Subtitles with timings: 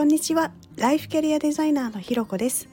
[0.00, 0.50] こんにちは。
[0.78, 2.70] ライフキャリアデザイナーのひろこです。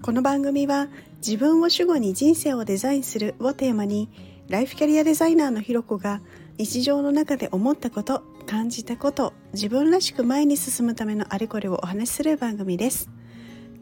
[0.00, 4.08] この番組は自分を主語に人生をデザインするをテーマに
[4.48, 6.22] ライフキャリアデザイナーのひろこが
[6.56, 13.10] 日常の中で思ったこと感じたこと自分らしく前に進むためのあれこれをお話しする番組です。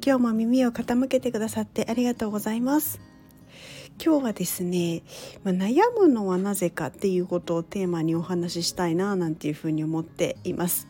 [0.04, 2.98] 今日も耳を傾けてくださってありがとうございます。
[4.04, 5.04] 今日はですね、
[5.44, 10.88] まあ、悩むのはなぜかっていうことをテーマにお話ししたいななんていうふうに思っています。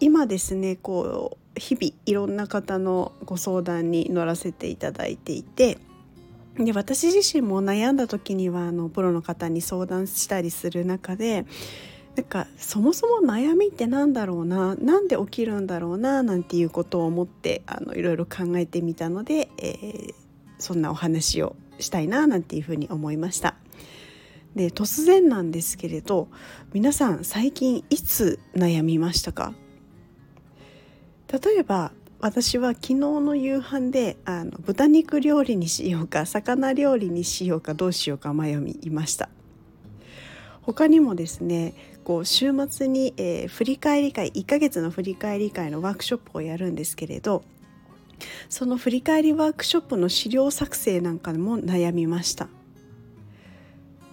[0.00, 5.78] 今ですねこう日々いろんな方のご相談に乗らせていただいていて
[6.58, 11.46] で私自身も悩んだ時にはあのプロの方に相談したりする中で
[12.14, 20.14] なんかそもそも悩みって何だろうななんで起きるんだろうななんていうことを思ってあのいろいろ考えてみたので、えー、
[20.58, 23.54] そんなお話をしたいななんていうふうに思いました。
[24.54, 26.28] で突然なんですけれど
[26.72, 29.52] 皆さん最近いつ悩みましたか？
[31.32, 39.28] 例えば私は昨日の夕飯であの豚肉料理にしようか魚料理にしようかどうしようか迷いました。
[40.62, 47.44] 他にもですねこう週末に、えー、振り返り会1ヶ月の振り返り会のワークショップをやるんですけれど
[48.48, 52.48] その振り返りワークショップの資料作成なんかも悩みました。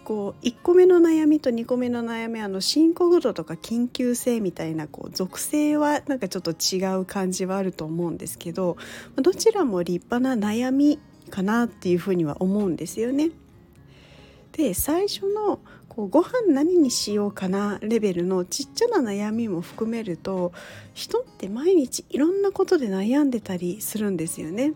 [0.04, 8.78] こう1個目の悩みと2個目の悩みあの進行度とか緊急性みたいなこう属性はなんかちょっと違う感じはあると思うんですけど
[9.16, 13.32] どちらも立派な悩みかなっていうふうには思うんですよね。
[14.52, 15.60] で最初の
[15.90, 20.54] こうご飯何にしようかなレベルのちっちゃな悩みも含めると
[20.94, 24.74] 人って毎日いろんなことで悩んでたりするんですよね。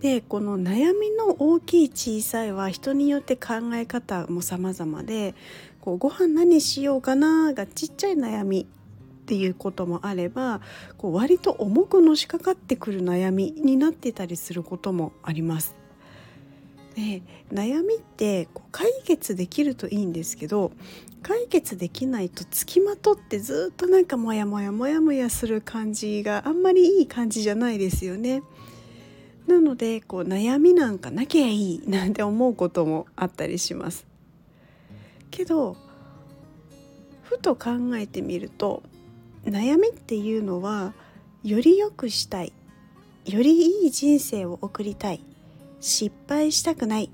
[0.00, 5.34] でこの悩みの大きい小さいは人によって考え方も様々で
[5.80, 10.60] こうご飯何しようかながちっちゃい悩みっていうこともあれば
[10.96, 15.76] こう割と重くのしかかってくる悩みになってたりすることもあります。
[16.96, 17.22] で
[17.52, 20.72] 悩みってこう解決できるといいんですけど
[21.22, 28.42] 解決できないとつきまとってずっとなんかモヤモヤモヤモヤする感じがあんまりいい感じじゃないですよね。
[29.50, 34.06] なのでこう悩みなんかなきゃいいなんて思うこともあったりします。
[35.30, 35.76] けど
[37.22, 38.82] ふと考えてみると
[39.44, 40.94] 悩みっていうのは
[41.42, 42.52] より良くしたい
[43.24, 45.24] よりいい人生を送りたい
[45.80, 47.10] 失敗したくない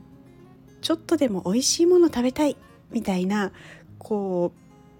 [0.80, 2.56] ちょっとでも美味しいもの食べたい
[2.91, 3.52] みたいな
[3.98, 4.52] こ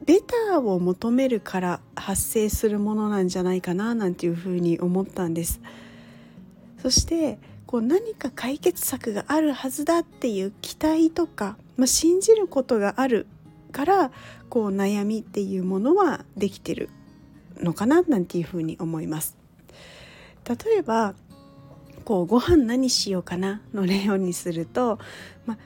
[0.03, 5.61] うベターを求めるから発生するものなんじゃないかななんていうふうに思ったんです。
[6.83, 13.27] そしてこう何か解決策があるはずだっていう期待とか、まあ、信じることがある
[13.73, 14.11] から
[14.49, 16.89] こう悩みっていうものはできてる
[17.61, 19.37] のかななんていうふうに思います。
[20.49, 21.15] 例えば
[22.05, 25.01] こうご飯何しようかなの例をにすると、
[25.45, 25.59] ま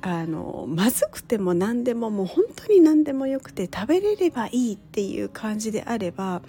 [0.00, 6.42] あのまずくても何でももう本当に何でもよくて食べれればいいっていう感じであれば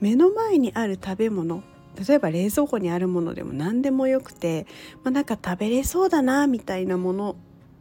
[0.00, 1.64] 目の前にある食べ物
[2.06, 4.66] 例えば冷蔵庫にあるものでも何でもよくて、
[5.04, 7.36] まあ、なんか食べれそうだなみたいなもの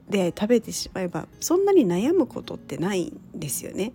[0.10, 3.94] で食べてしまえばそんなに悩むことってないんですよね。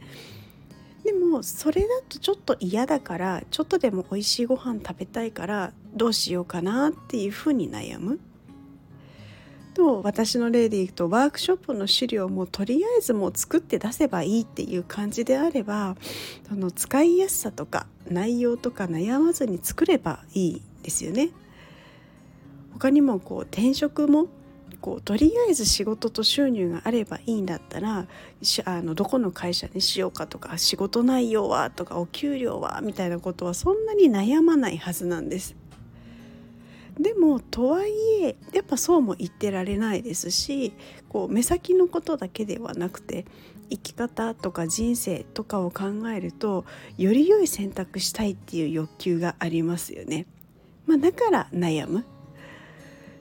[1.04, 8.18] でもそれだとちょっと嫌だからちょっとでも美味しいご飯食べたいからどうしようかなっていうふうに悩む。
[9.76, 15.96] と私の例でいくとワークショップの資料もとりあえずもう作って出せばいいっていう感じであれば
[16.48, 21.28] その使いやすさとか内容とか悩まずに作ればいいですよね。
[22.72, 24.28] 他にもこう転職も
[24.80, 28.06] こうとりあえず仕事と収入があればいいんだったら
[28.64, 35.54] あのどこの会社にしようかとか仕事内容はとかお給料はみたいなことはそんなに悩まないはずなんです。
[36.98, 37.92] でもとはい
[38.22, 40.72] えやっぱそうも言ってられないですし
[41.08, 43.26] こう目先のことだけではなくて
[43.70, 46.64] 生き方とか人生とかを考えると
[46.96, 50.26] より良い選択したいっていう欲求がありますよね。
[50.86, 52.04] まあ、だから悩む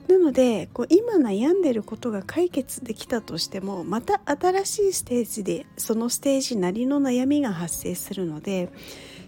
[0.08, 8.70] なのでこう今悩んでることが解決できたとしてもまた新しいステージでそのステージなりの悩みが発生するので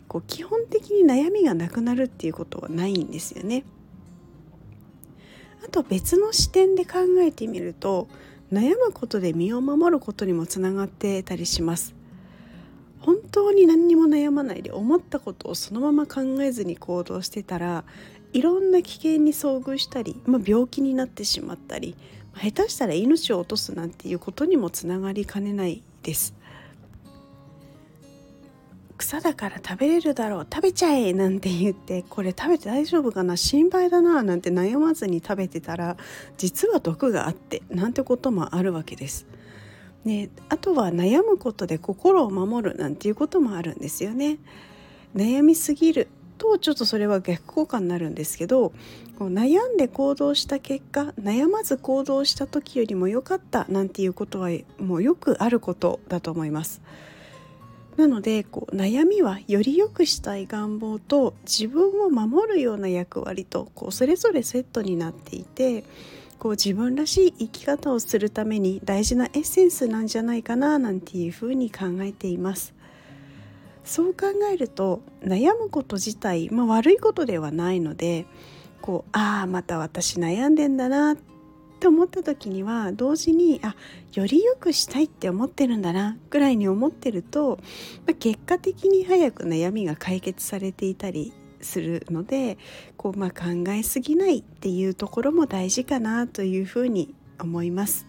[0.06, 3.64] こう基本的に悩みがなくなるっていうことはないんですよね。
[5.64, 8.08] あと別の視点で考えてみると
[8.52, 11.94] 悩むことで身を守ることにもつながってたりします。
[13.00, 17.84] 本当に何にも悩まないで思ったことをそのまま考えずに行動してたら
[18.32, 21.96] いろんな危険に遭遇したり、まあ、病気になってしまったり
[22.34, 26.34] 下手したら命を落とすなんていうことにもつながりかねないです。
[28.99, 35.97] 草だから食べれるだろう食べちゃえなんて言ってこれ食べて大丈夫かな心配だななんて悩まずに食べてたら
[36.37, 39.27] 実は毒があってなんてこともあるわけです。
[40.05, 44.39] ね、あとは悩むことで心を守るなんていうこともあるんですよね。
[45.15, 46.09] 悩みすぎる
[46.39, 48.73] とちょっとそれは逆効果になるんですけど
[49.19, 56.81] こう悩んで行動した結果悩まず行動した時よりも良かったなんていうことはもうよくあることだと思います。
[57.99, 65.83] なのでこう悩みはより良くしたい願望と自分を守るような役割とこうそれぞれセットになっていて
[66.39, 72.73] こう自分らしい生き方をするために大事なエッセンスなんじゃないかななんていうふうに考えています。
[73.83, 78.27] そう考えると悩むこと自体、まあ、悪いことではないので
[78.81, 81.17] こうああまた私悩んでんだな
[81.78, 83.76] って思った時には同時にあ
[84.12, 87.60] より良くしたいって思ってるんだなぐらいに思ってると、
[88.04, 92.58] まあ、結果的に早く悩みが解決されていたりするので
[92.96, 98.08] こう、まあ、考えすぎないっていうところも大事かなというふうに思います。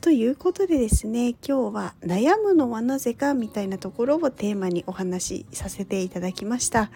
[0.00, 6.90] ということでですね今日は「悩むのはなぜか」みたいなところをテーマにお話しさせていただきました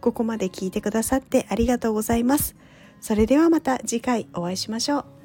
[0.00, 2.56] ここまで聞いてくださってありがとうございます
[3.00, 5.19] それではまた次回お会いしましょう。